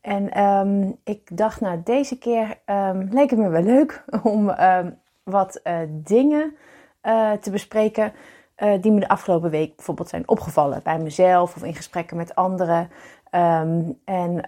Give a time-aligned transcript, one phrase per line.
[0.00, 4.98] En um, ik dacht, nou, deze keer um, leek het me wel leuk om um,
[5.22, 6.56] wat uh, dingen
[7.40, 8.12] te bespreken
[8.80, 12.90] die me de afgelopen week bijvoorbeeld zijn opgevallen bij mezelf of in gesprekken met anderen.
[14.04, 14.46] en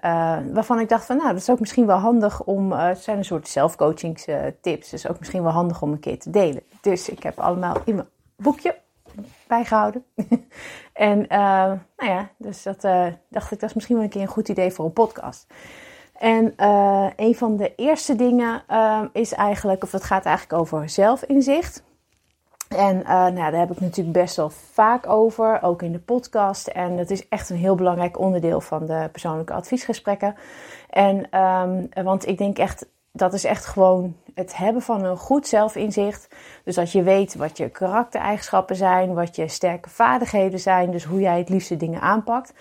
[0.52, 3.24] waarvan ik dacht van, nou, dat is ook misschien wel handig om, het zijn een
[3.24, 6.62] soort zelfcoachingstips, dus ook misschien wel handig om een keer te delen.
[6.80, 8.81] Dus ik heb allemaal in mijn boekje
[9.47, 10.05] bijgehouden.
[10.93, 11.29] en uh,
[11.97, 14.48] nou ja, dus dat uh, dacht ik, dat is misschien wel een keer een goed
[14.48, 15.47] idee voor een podcast.
[16.19, 18.63] En uh, een van de eerste dingen
[19.13, 21.85] is eigenlijk, of het gaat eigenlijk over zelfinzicht.
[22.69, 26.66] En nou, daar heb ik natuurlijk best wel vaak over, ook in de podcast.
[26.66, 30.35] En dat is echt een heel belangrijk onderdeel van de persoonlijke adviesgesprekken.
[30.91, 35.46] En um, want ik denk echt dat is echt gewoon het hebben van een goed
[35.46, 36.35] zelfinzicht.
[36.65, 41.21] Dus als je weet wat je karaktereigenschappen zijn, wat je sterke vaardigheden zijn, dus hoe
[41.21, 42.54] jij het liefste dingen aanpakt.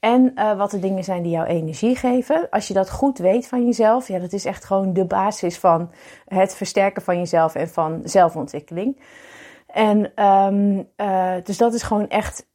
[0.00, 2.48] En uh, wat de dingen zijn die jou energie geven.
[2.50, 5.90] Als je dat goed weet van jezelf, ja, dat is echt gewoon de basis van
[6.24, 9.00] het versterken van jezelf en van zelfontwikkeling.
[9.66, 10.88] En um,
[11.44, 12.46] dus dat is gewoon echt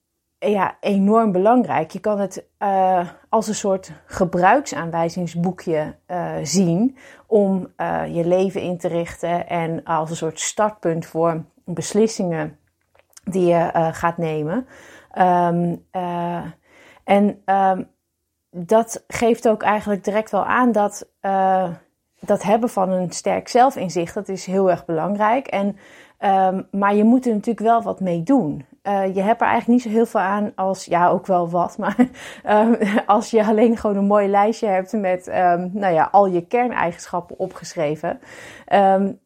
[0.49, 1.91] ja, enorm belangrijk.
[1.91, 6.97] Je kan het uh, als een soort gebruiksaanwijzingsboekje uh, zien
[7.27, 12.57] om uh, je leven in te richten en als een soort startpunt voor beslissingen
[13.23, 14.67] die je gaat nemen.
[15.17, 15.85] Um,
[17.03, 17.87] en um,
[18.49, 21.07] dat geeft ook eigenlijk direct wel aan dat
[22.21, 25.47] dat hebben van een sterk zelfinzicht, dat is heel erg belangrijk.
[25.47, 25.77] En,
[26.19, 28.65] um, maar je moet er natuurlijk wel wat mee doen.
[28.87, 31.77] Uh, je hebt er eigenlijk niet zo heel veel aan als, ja, ook wel wat,
[31.77, 31.95] maar
[32.47, 36.47] um, als je alleen gewoon een mooi lijstje hebt met, um, nou ja, al je
[36.47, 38.19] kerneigenschappen opgeschreven.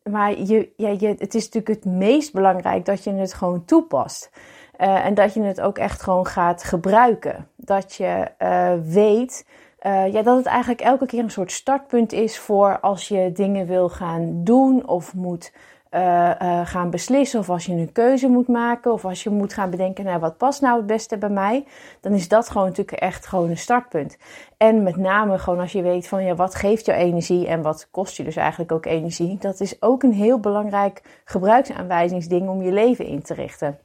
[0.04, 4.32] maar je, ja, je, het is natuurlijk het meest belangrijk dat je het gewoon toepast.
[4.80, 7.48] Uh, en dat je het ook echt gewoon gaat gebruiken.
[7.56, 9.46] Dat je uh, weet
[9.86, 13.68] uh, ja, dat het eigenlijk elke keer een soort startpunt is voor als je dingen
[13.68, 15.52] wil gaan doen of moet
[15.92, 17.40] uh, uh, gaan beslissen.
[17.40, 18.94] Of als je een keuze moet maken.
[18.94, 21.66] Of als je moet gaan bedenken, nou, wat past nou het beste bij mij.
[22.02, 24.18] Dan is dat gewoon natuurlijk echt gewoon een startpunt.
[24.58, 27.88] En met name gewoon als je weet van, ja, wat geeft jou energie en wat
[27.92, 29.38] kost je dus eigenlijk ook energie.
[29.40, 33.80] Dat is ook een heel belangrijk gebruiksaanwijzingsding om je leven in te richten.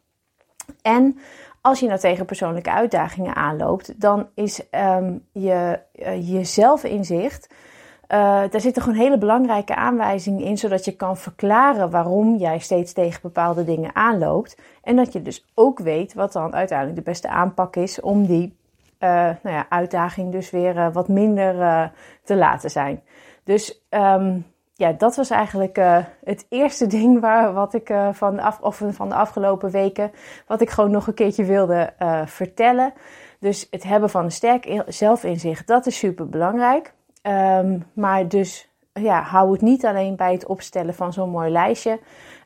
[0.83, 1.19] En
[1.61, 7.49] als je nou tegen persoonlijke uitdagingen aanloopt, dan is um, je, uh, je zelfinzicht.
[8.09, 8.19] Uh,
[8.51, 13.21] daar zitten gewoon hele belangrijke aanwijzingen in, zodat je kan verklaren waarom jij steeds tegen
[13.23, 14.57] bepaalde dingen aanloopt.
[14.83, 18.59] En dat je dus ook weet wat dan uiteindelijk de beste aanpak is om die
[19.01, 19.09] uh,
[19.43, 21.93] nou ja, uitdaging dus weer wat minder
[22.25, 23.03] te laten zijn.
[23.45, 24.45] Dus um,
[24.81, 28.83] ja, dat was eigenlijk uh, het eerste ding waar, wat ik uh, van, af, of
[28.89, 30.11] van de afgelopen weken,
[30.47, 32.93] wat ik gewoon nog een keertje wilde uh, vertellen.
[33.39, 36.93] Dus het hebben van een sterk zelfinzicht, dat is super belangrijk.
[37.23, 42.01] Um, maar dus ja, hou het niet alleen bij het opstellen van zo'n mooi lijstje.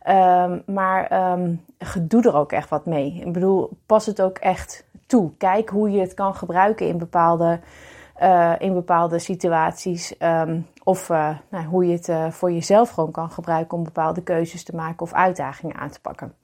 [0.09, 1.65] Um, maar um,
[2.01, 3.23] doe er ook echt wat mee.
[3.25, 5.31] Ik bedoel, pas het ook echt toe.
[5.39, 7.61] Kijk hoe je het kan gebruiken in bepaalde
[8.23, 10.15] uh, in bepaalde situaties.
[10.19, 14.23] Um, of uh, nou, hoe je het uh, voor jezelf gewoon kan gebruiken om bepaalde
[14.23, 16.35] keuzes te maken of uitdagingen aan te pakken.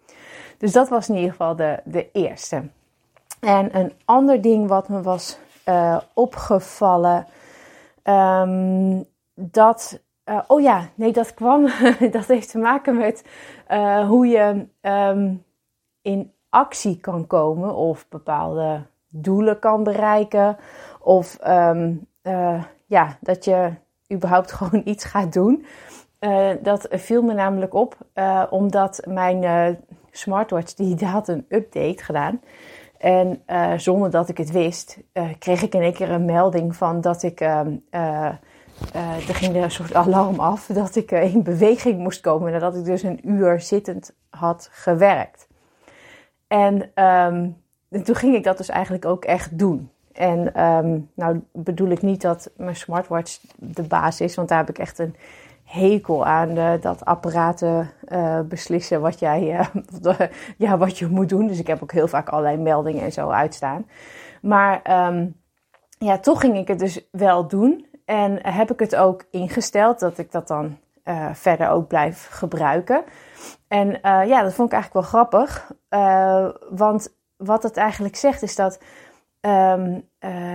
[0.59, 2.63] Dus dat was in ieder geval de, de eerste.
[3.41, 5.39] En een ander ding wat me was
[6.15, 7.27] opgevallen,
[8.03, 9.05] um,
[9.35, 10.03] dat.
[10.47, 11.69] oh ja, nee, dat kwam.
[12.11, 13.25] dat heeft te maken met
[14.07, 15.45] hoe je um,
[16.03, 20.57] in actie kan komen of bepaalde doelen kan bereiken.
[21.01, 23.71] Of um, uh, ja, dat je
[24.13, 25.65] überhaupt gewoon iets gaat doen.
[26.21, 29.79] Uh, dat viel me namelijk op, uh, omdat mijn
[30.11, 32.41] smartwatch die had een update gedaan.
[32.99, 33.43] En
[33.77, 34.99] zonder dat ik het wist,
[35.39, 37.41] kreeg ik in één keer een melding van dat ik.
[37.41, 37.77] Ehm,
[39.29, 43.03] er ging een soort alarm af dat ik in beweging moest komen nadat ik dus
[43.03, 45.49] een uur zittend had gewerkt.
[46.47, 47.57] En um,
[47.91, 49.91] toen ging ik dat dus eigenlijk ook echt doen.
[50.13, 54.69] En um, nou bedoel ik niet dat mijn smartwatch de baas is, want daar heb
[54.69, 55.17] ik echt een
[55.71, 59.43] hekel aan uh, dat apparaten uh, beslissen wat jij
[60.03, 60.15] uh,
[60.57, 61.47] ja, wat je moet doen.
[61.47, 63.87] Dus ik heb ook heel vaak allerlei meldingen en zo uitstaan.
[64.43, 65.35] Maar um,
[65.99, 67.87] ja, toch ging ik het dus wel doen.
[68.05, 70.79] en heb ik het ook ingesteld dat ik dat dan
[71.33, 73.05] verder ook blijf gebruiken.
[73.69, 75.73] En ja, dat vond ik eigenlijk wel grappig.
[76.71, 78.81] want wat het eigenlijk zegt is dat
[79.41, 80.09] um,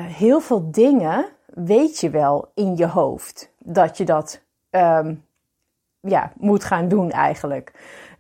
[0.08, 3.54] heel veel dingen weet je wel in je hoofd.
[3.60, 5.24] Dat je dat um,
[6.00, 7.72] ja, moet gaan doen eigenlijk.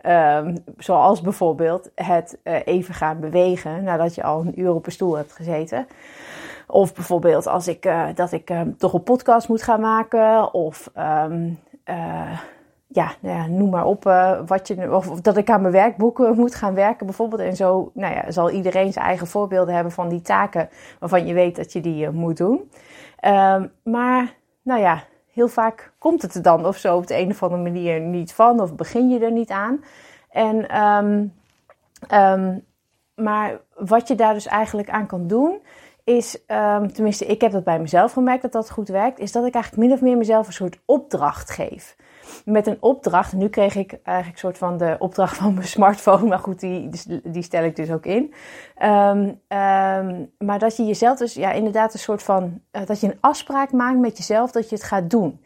[0.06, 4.92] Um, zoals bijvoorbeeld het uh, even gaan bewegen nadat je al een uur op een
[4.92, 5.88] stoel hebt gezeten.
[6.68, 10.54] Of bijvoorbeeld als ik, uh, dat ik toch een podcast moet gaan maken.
[10.54, 10.92] Of
[12.95, 14.03] ja, nou ja, noem maar op.
[14.45, 17.42] wat je, of, dat ik aan mijn werkboeken moet gaan werken bijvoorbeeld.
[17.42, 20.69] En zo nou ja, zal iedereen zijn eigen voorbeelden hebben van die taken
[21.00, 22.71] waarvan je weet dat je die moet doen.
[23.25, 27.30] Um, maar nou ja, heel vaak komt het er dan of zo op de een
[27.31, 29.83] of andere manier niet van, of begin je er niet aan.
[30.30, 31.33] En, um,
[32.13, 32.65] um,
[33.15, 35.59] maar wat je daar dus eigenlijk aan kan doen,
[36.03, 36.39] is,
[36.94, 39.88] tenminste, ik heb dat bij mezelf gemerkt dat dat goed werkt, is dat ik eigenlijk
[39.88, 41.95] min of meer mezelf een soort opdracht geef
[42.45, 43.33] met een opdracht.
[43.33, 46.27] Nu kreeg ik eigenlijk soort van de opdracht van mijn smartphone.
[46.27, 46.89] Maar goed, die,
[47.24, 48.33] die stel ik dus ook in.
[48.83, 52.62] Um, um, maar dat je jezelf dus ja, inderdaad een soort van.
[52.72, 55.42] Uh, dat je een afspraak maakt met jezelf dat je het gaat doen.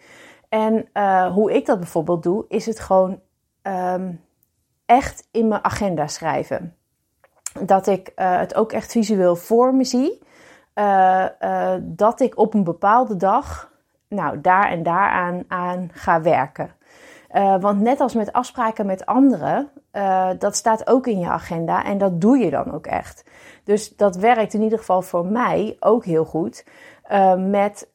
[0.50, 3.20] En uh, hoe ik dat bijvoorbeeld doe, is het gewoon
[3.64, 4.22] um,
[4.86, 6.76] echt in mijn agenda schrijven.
[7.62, 10.22] Dat ik uh, het ook echt visueel voor me zie.
[11.82, 13.69] dat ik op een bepaalde dag
[14.10, 16.72] nou, daar en daaraan aan ga werken.
[17.36, 21.84] Uh, want net als met afspraken met anderen, uh, dat staat ook in je agenda
[21.84, 23.24] en dat doe je dan ook echt.
[23.64, 26.66] Dus dat werkt in ieder geval voor mij ook heel goed
[27.12, 27.90] uh, met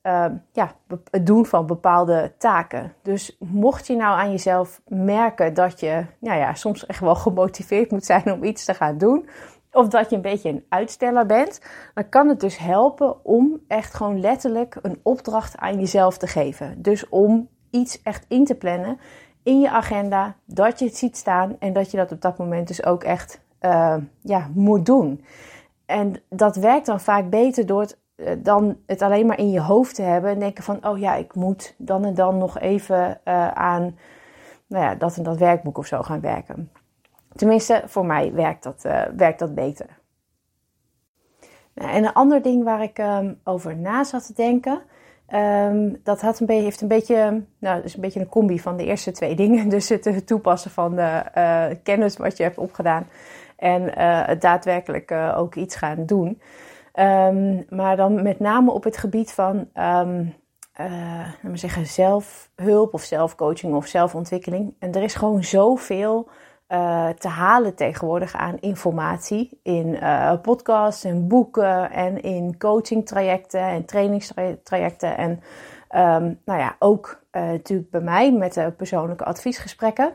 [0.52, 0.72] ja,
[1.10, 2.92] het doen van bepaalde taken.
[3.02, 7.90] Dus mocht je nou aan jezelf merken dat je nou ja, soms echt wel gemotiveerd
[7.90, 9.28] moet zijn om iets te gaan doen,
[9.74, 11.60] of dat je een beetje een uitsteller bent,
[11.94, 16.82] dan kan het dus helpen om echt gewoon letterlijk een opdracht aan jezelf te geven.
[16.82, 18.98] Dus om iets echt in te plannen
[19.42, 22.68] in je agenda, dat je het ziet staan en dat je dat op dat moment
[22.68, 25.24] dus ook echt uh, ja, moet doen.
[25.86, 29.60] En dat werkt dan vaak beter door het, uh, dan het alleen maar in je
[29.60, 33.20] hoofd te hebben en denken van, oh ja, ik moet dan en dan nog even
[33.24, 33.96] uh, aan
[34.66, 36.70] nou ja, dat en dat werkboek of zo gaan werken.
[37.36, 38.82] Tenminste, voor mij werkt dat,
[39.16, 39.86] werkt dat beter.
[41.74, 44.82] Nou, en een ander ding waar ik um, over na zat te denken,
[45.32, 48.84] Um, dat had een heeft een beetje, nou, is een beetje een combi van de
[48.84, 49.68] eerste twee dingen.
[49.68, 53.06] Dus het toepassen van de uh, kennis wat je hebt opgedaan
[53.56, 56.40] en het daadwerkelijk ook iets gaan doen.
[56.94, 59.68] Um, maar dan met name op het gebied van,
[61.52, 64.74] zeggen, zelfhulp of zelfcoaching of zelfontwikkeling.
[64.78, 66.28] En er is gewoon zoveel
[66.68, 73.84] uh, te halen tegenwoordig aan informatie in uh, podcasts en boeken en in coachingtrajecten en
[73.84, 75.16] trainingstrajecten.
[75.16, 75.30] En
[75.96, 80.14] um, nou ja, ook uh, natuurlijk bij mij met de persoonlijke adviesgesprekken.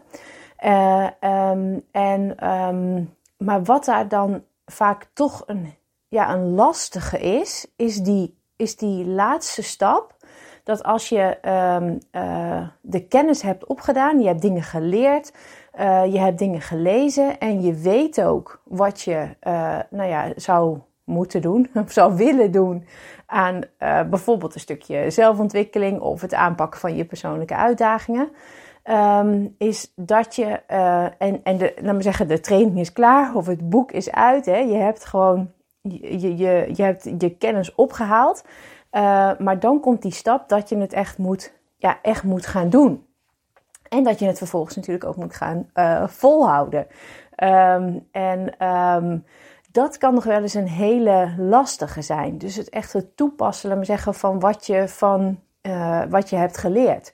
[1.22, 5.74] Um, en, um, maar wat daar dan vaak toch een,
[6.08, 10.18] ja, een lastige is, is die, is die laatste stap.
[10.64, 11.38] Dat als je
[12.82, 15.34] de kennis hebt opgedaan, je hebt dingen geleerd,
[15.80, 20.78] uh, je hebt dingen gelezen en je weet ook wat je uh, nou ja, zou
[21.04, 22.86] moeten doen, of zou willen doen
[23.26, 28.30] aan uh, bijvoorbeeld een stukje zelfontwikkeling of het aanpakken van je persoonlijke uitdagingen.
[28.84, 30.46] Um, is dat je,
[31.18, 34.46] en, en de, laat me zeggen, de training is klaar of het boek is uit.
[34.46, 34.58] Hè?
[34.58, 35.52] Je hebt gewoon
[35.82, 38.44] je, je, je hebt je kennis opgehaald.
[39.38, 43.08] maar dan komt die stap dat je het echt moet, ja, echt moet gaan doen.
[43.90, 46.88] En dat je het vervolgens natuurlijk ook moet gaan uh, volhouden.
[47.44, 49.26] Um, en um,
[49.72, 52.38] dat kan nog wel eens een hele lastige zijn.
[52.38, 56.58] Dus het echt het toepassen, laat zeggen, van wat je, van, uh, wat je hebt
[56.58, 57.14] geleerd.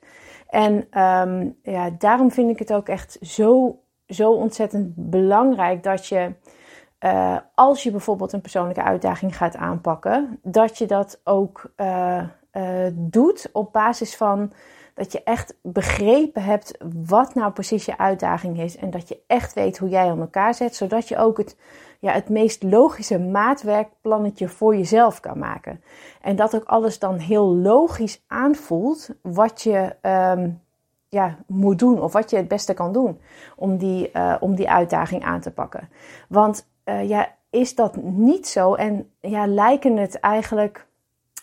[0.49, 6.33] En um, ja, daarom vind ik het ook echt zo, zo ontzettend belangrijk dat je,
[6.99, 11.73] uh, als je bijvoorbeeld een persoonlijke uitdaging gaat aanpakken, dat je dat ook
[12.93, 14.51] doet op basis van
[14.95, 18.77] dat je echt begrepen hebt wat nou precies je uitdaging is.
[18.77, 20.75] En dat je echt weet hoe jij aan elkaar zet.
[20.75, 21.57] Zodat je ook het,
[21.99, 25.81] ja, het meest logische maatwerkplannetje voor jezelf kan maken.
[26.21, 30.61] En dat ook alles dan heel logisch aanvoelt wat je um,
[31.09, 32.01] ja, moet doen.
[32.01, 33.19] Of wat je het beste kan doen
[33.55, 35.89] om die, uh, om die uitdaging aan te pakken.
[36.29, 38.73] Want uh, ja, is dat niet zo?
[38.73, 40.87] En ja, lijken het eigenlijk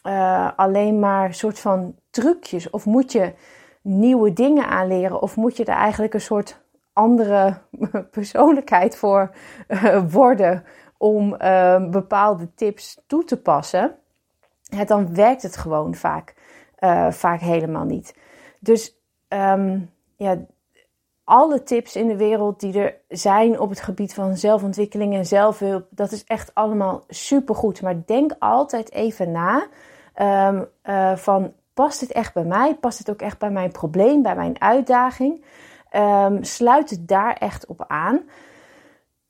[0.07, 2.71] uh, alleen maar soort van trucjes?
[2.71, 3.33] Of moet je
[3.83, 5.23] nieuwe dingen aanleren?
[5.23, 6.61] Of moet je er eigenlijk een soort
[6.93, 7.59] andere
[8.11, 9.35] persoonlijkheid voor
[9.69, 10.65] uh, worden
[10.99, 13.97] om uh, bepaalde tips toe te passen?
[14.63, 16.35] Ja, dan werkt het gewoon vaak
[17.11, 18.17] vaak helemaal niet.
[18.61, 19.81] Dus ehm,
[20.17, 20.47] ja,
[21.25, 25.87] alle tips in de wereld die er zijn op het gebied van zelfontwikkeling en zelfhulp,
[25.91, 27.83] dat is echt allemaal supergoed.
[27.83, 29.67] Maar denk altijd even na
[30.49, 32.75] um, uh, van past dit echt bij mij?
[32.75, 35.45] Past het ook echt bij mijn probleem, bij mijn uitdaging?
[35.97, 38.21] Um, sluit het daar echt op aan.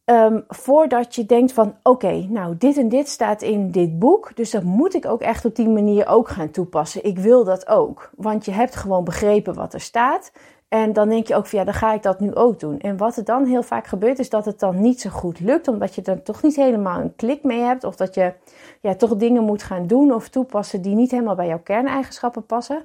[0.04, 4.50] Um, voordat je denkt van oké, nou dit en dit staat in dit boek, dus
[4.50, 7.04] dat moet ik ook echt op die manier ook gaan toepassen.
[7.04, 10.32] Ik wil dat ook, want je hebt gewoon begrepen wat er staat.
[10.72, 12.78] En dan denk je ook van ja, dan ga ik dat nu ook doen.
[12.78, 15.68] En wat er dan heel vaak gebeurt, is dat het dan niet zo goed lukt,
[15.68, 17.84] omdat je er toch niet helemaal een klik mee hebt.
[17.84, 18.32] Of dat je
[18.80, 22.82] ja, toch dingen moet gaan doen of toepassen die niet helemaal bij jouw kerneigenschappen passen.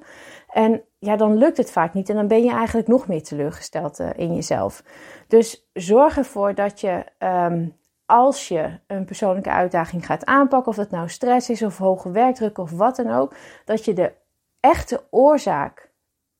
[0.48, 2.08] En ja, dan lukt het vaak niet.
[2.08, 4.84] En dan ben je eigenlijk nog meer teleurgesteld uh, in jezelf.
[5.28, 7.76] Dus zorg ervoor dat je, um,
[8.06, 12.58] als je een persoonlijke uitdaging gaat aanpakken, of dat nou stress is of hoge werkdruk
[12.58, 14.12] of wat dan ook, dat je de
[14.60, 15.90] echte oorzaak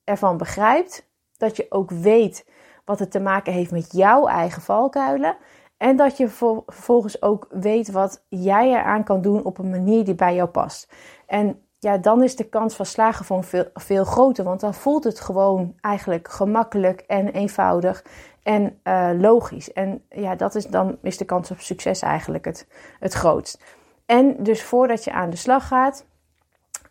[0.04, 1.07] ervan begrijpt
[1.38, 2.46] dat je ook weet
[2.84, 5.36] wat het te maken heeft met jouw eigen valkuilen.
[5.76, 10.14] En dat je vervolgens ook weet wat jij eraan kan doen op een manier die
[10.14, 10.92] bij jou past.
[11.26, 14.44] En ja, dan is de kans van slagen veel, veel groter.
[14.44, 18.04] Want dan voelt het gewoon eigenlijk gemakkelijk en eenvoudig
[18.42, 19.72] en uh, logisch.
[19.72, 22.66] En ja, dat is, dan is de kans op succes eigenlijk het,
[22.98, 23.62] het grootst.
[24.06, 26.06] En dus voordat je aan de slag gaat,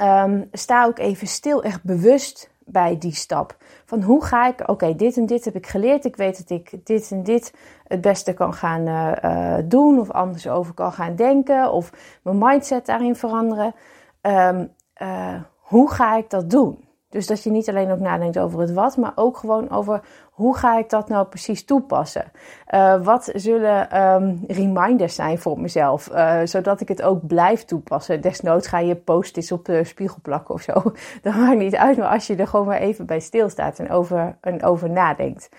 [0.02, 3.56] um, sta ook even stil, echt bewust bij die stap.
[3.86, 6.06] Van hoe ga ik, oké, dit en dit heb ik geleerd.
[6.06, 7.54] Ik weet dat ik dit en dit
[7.88, 10.00] het beste kan gaan uh, uh, doen.
[10.00, 11.72] Of anders over kan gaan denken.
[11.72, 11.92] Of
[12.24, 13.76] mijn mindset daarin veranderen.
[14.22, 14.72] Um,
[15.02, 16.86] uh, hoe ga ik dat doen?
[17.10, 20.02] Dus dat je niet alleen ook nadenkt over het wat, maar ook gewoon over
[20.38, 22.32] hoe ga ik dat nou precies toepassen?
[22.74, 28.22] Uh, wat zullen um, reminders zijn voor mezelf, uh, zodat ik het ook blijf toepassen?
[28.22, 30.74] Desnoods ga je post-its op de spiegel plakken of zo.
[31.22, 34.38] Dat maakt niet uit, maar als je er gewoon maar even bij stilstaat en over,
[34.42, 35.50] en over nadenkt.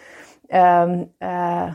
[0.55, 1.13] Um,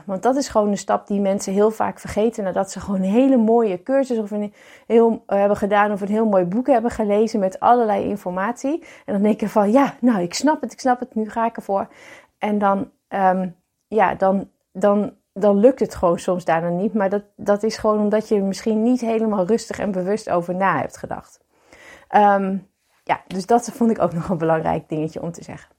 [0.05, 3.09] want dat is gewoon een stap die mensen heel vaak vergeten nadat ze gewoon een
[3.09, 4.53] hele mooie cursus of een
[4.87, 8.83] heel, hebben gedaan of een heel mooi boek hebben gelezen met allerlei informatie.
[9.05, 11.45] En dan denk je van ja, nou ik snap het, ik snap het, nu ga
[11.45, 11.87] ik ervoor.
[12.43, 13.55] En dan, um,
[13.87, 16.93] ja, dan, dan, dan lukt het gewoon soms daarna niet.
[16.93, 20.77] Maar dat, dat is gewoon omdat je misschien niet helemaal rustig en bewust over na
[20.77, 21.43] hebt gedacht.
[22.15, 22.67] Um,
[23.03, 25.69] ja, dus dat vond ik ook nog een belangrijk dingetje om te zeggen.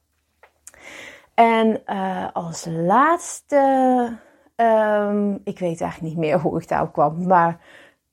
[1.34, 3.56] En uh, als laatste,
[4.56, 7.60] um, ik weet eigenlijk niet meer hoe ik daarop kwam, maar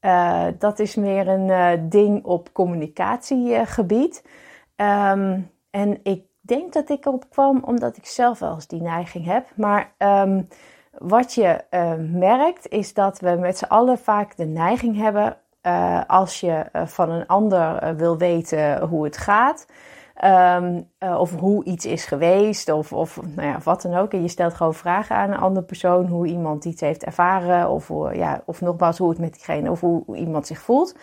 [0.01, 4.25] uh, dat is meer een uh, ding op communicatiegebied.
[5.71, 9.47] En ik denk dat ik erop kwam omdat ik zelf wel eens die neiging heb.
[9.55, 10.47] Maar um,
[10.97, 11.63] wat je
[12.11, 15.37] merkt is dat we met z'n allen vaak de neiging hebben,
[16.07, 19.65] als je van een ander wil weten hoe het gaat
[20.23, 24.13] uh, of hoe iets is geweest, of, of nou ja, wat dan ook.
[24.13, 27.89] En je stelt gewoon vragen aan een andere persoon, hoe iemand iets heeft ervaren, of,
[28.13, 30.95] ja, of nogmaals hoe het met diegene, of hoe, hoe, iemand zich voelt.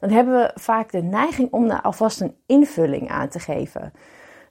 [0.00, 3.92] Dan hebben we vaak de neiging om daar alvast een invulling aan te geven.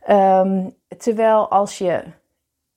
[0.09, 2.03] Um, terwijl als je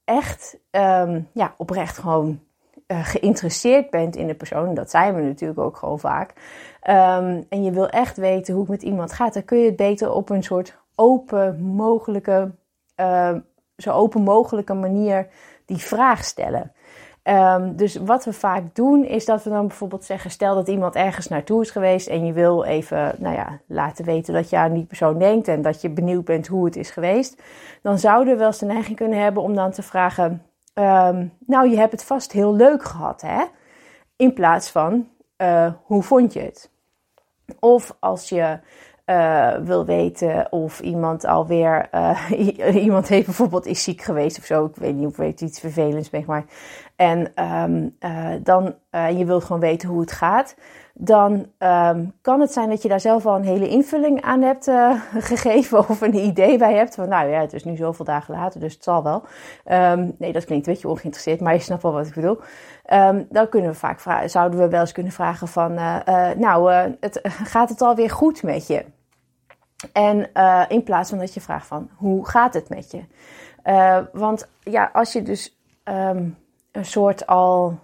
[0.04, 2.40] echt um, ja, oprecht gewoon
[2.86, 6.32] uh, geïnteresseerd bent in de persoon, dat zijn we natuurlijk ook gewoon vaak,
[7.48, 10.12] en je wil echt weten hoe het met iemand gaat, dan kun je het beter
[10.12, 12.50] op een soort open mogelijke,
[13.76, 15.28] zo open mogelijke manier
[15.64, 16.72] die vraag stellen.
[17.28, 20.94] Um, dus wat we vaak doen is dat we dan bijvoorbeeld zeggen: stel dat iemand
[20.94, 24.72] ergens naartoe is geweest en je wil even, nou ja, laten weten dat je aan
[24.72, 27.42] die persoon denkt en dat je benieuwd bent hoe het is geweest.
[27.82, 30.42] Dan zouden we wel eens de neiging kunnen hebben om dan te vragen:
[30.74, 33.44] um, Nou, je hebt het vast heel leuk gehad, hè?
[34.16, 36.70] In plaats van: uh, Hoe vond je het?
[37.60, 38.58] Of als je
[39.06, 44.64] uh, wil weten of iemand alweer, uh, iemand heeft bijvoorbeeld is ziek geweest of zo.
[44.64, 46.52] Ik weet niet of het iets vervelends meegemaakt.
[46.96, 50.56] En um, uh, dan, je wilt gewoon weten hoe het gaat.
[50.92, 54.70] Dan um, kan het zijn dat je daar zelf al een hele invulling aan hebt
[55.32, 56.94] gegeven of een idee bij hebt.
[56.94, 59.24] Van nou ja, het is nu zoveel dagen later, dus het zal wel.
[59.92, 62.38] Um, nee, dat klinkt een beetje ongeïnteresseerd, maar je snapt wel wat ik bedoel.
[63.28, 65.74] Dan kunnen we vaak zouden we wel eens kunnen vragen van,
[66.36, 67.20] nou, het,
[67.54, 68.84] gaat het alweer goed met je?
[69.92, 70.32] En
[70.68, 73.02] in plaats van dat je vraagt van, hoe gaat het met je?
[74.12, 75.58] want ja, als je dus
[76.74, 77.78] een soort al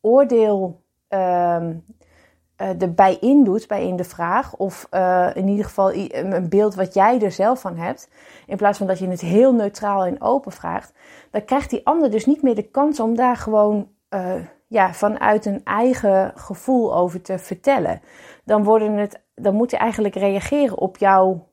[0.00, 1.84] oordeel um,
[2.56, 4.88] erbij indoet, bij in de vraag, of
[5.34, 8.10] in ieder geval een beeld wat jij er zelf van hebt,
[8.46, 10.94] in plaats van dat je het heel neutraal en open vraagt,
[11.30, 14.34] dan krijgt die ander dus niet meer de kans om daar gewoon uh,
[14.66, 18.00] ja, vanuit een eigen gevoel over te vertellen.
[18.44, 21.50] Dan, worden het, dan moet je eigenlijk reageren op jouw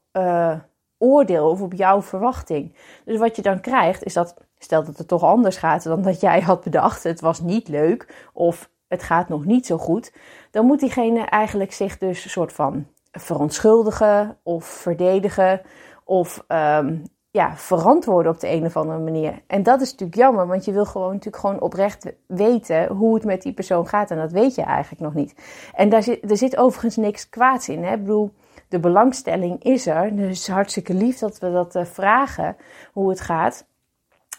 [0.98, 2.76] oordeel of op jouw verwachting.
[3.06, 6.22] Dus wat je dan krijgt is dat, stel dat het toch anders gaat dan dat
[6.22, 10.14] jij had bedacht, het was niet leuk of het gaat nog niet zo goed,
[10.52, 15.62] dan moet diegene eigenlijk zich dus een soort van verontschuldigen of verdedigen
[16.04, 16.96] of ehm,
[17.32, 19.42] ja, verantwoorden op de een of andere manier.
[19.48, 23.24] En dat is natuurlijk jammer, want je wil gewoon natuurlijk gewoon oprecht weten hoe het
[23.26, 24.12] met die persoon gaat.
[24.12, 25.36] En dat weet je eigenlijk nog niet.
[25.74, 27.84] En daar zit, er zit overigens niks kwaads in.
[27.84, 27.94] Hè?
[27.94, 28.34] Ik bedoel,
[28.68, 30.16] de belangstelling is er.
[30.16, 32.56] Dus hartstikke lief dat we dat uh, vragen,
[32.94, 33.68] hoe het gaat.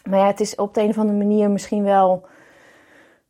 [0.09, 2.25] Maar ja, het is op de een of andere manier misschien wel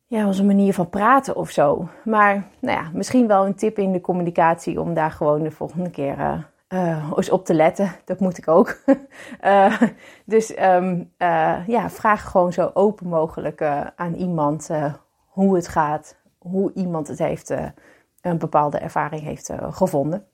[0.06, 1.88] ja, een manier van praten of zo.
[2.04, 5.90] Maar nou ja, misschien wel een tip in de communicatie om daar gewoon de volgende
[5.90, 6.38] keer uh,
[6.68, 7.92] uh, eens op te letten.
[8.04, 8.78] Dat moet ik ook.
[9.44, 9.82] uh,
[10.24, 11.12] dus um,
[11.66, 13.62] ja, vraag gewoon zo open mogelijk
[13.96, 14.70] aan iemand
[15.26, 17.54] hoe het gaat, hoe iemand het heeft,
[18.20, 20.26] een bepaalde ervaring heeft gevonden.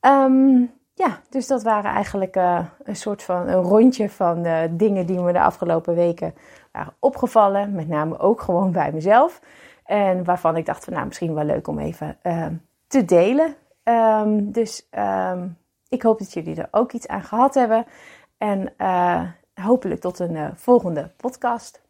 [0.00, 2.36] Um, ja, dus dat waren eigenlijk
[2.82, 6.34] een soort van een rondje van dingen die me de afgelopen weken
[6.72, 7.74] waren opgevallen.
[7.74, 9.40] Met name ook gewoon bij mezelf.
[9.84, 12.18] En waarvan ik dacht van nou misschien wel leuk om even
[12.86, 13.54] te delen.
[13.84, 15.58] Um, dus um,
[15.88, 17.86] ik hoop dat jullie er ook iets aan gehad hebben.
[18.38, 18.74] En
[19.54, 21.82] hopelijk tot een volgende podcast.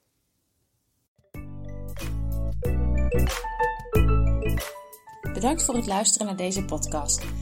[5.32, 7.41] Bedankt voor het luisteren naar deze podcast.